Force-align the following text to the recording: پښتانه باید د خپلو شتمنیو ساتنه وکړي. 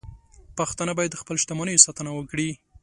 پښتانه 0.57 0.91
باید 0.97 1.11
د 1.13 1.19
خپلو 1.21 1.41
شتمنیو 1.43 1.83
ساتنه 1.85 2.11
وکړي. 2.13 2.49